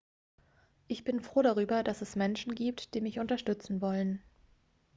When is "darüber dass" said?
1.43-2.01